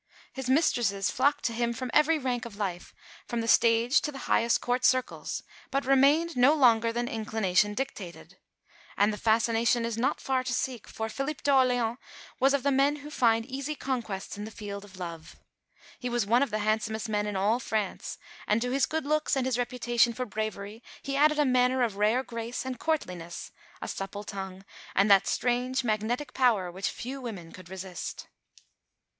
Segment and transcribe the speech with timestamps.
[0.33, 2.91] His mistresses flocked to him from every rank of life,
[3.27, 8.39] from the stage to the highest Court circles, but remained no longer than inclination dictated.
[8.97, 11.99] And the fascination is not far to seek, for Philippe d'Orléans
[12.39, 15.35] was of the men who find easy conquests in the field of love.
[15.99, 19.35] He was one of the handsomest men in all France; and to his good looks
[19.37, 23.51] and his reputation for bravery he added a manner of rare grace and courtliness,
[23.83, 24.65] a supple tongue,
[24.95, 28.25] and that strange magnetic power which few women could resist.